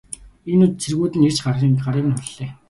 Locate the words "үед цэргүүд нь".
0.65-1.25